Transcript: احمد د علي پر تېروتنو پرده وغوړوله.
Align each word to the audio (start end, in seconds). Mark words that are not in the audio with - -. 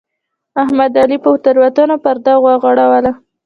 احمد 0.61 0.89
د 0.93 0.97
علي 1.03 1.17
پر 1.23 1.33
تېروتنو 1.43 1.95
پرده 2.03 2.33
وغوړوله. 2.43 3.11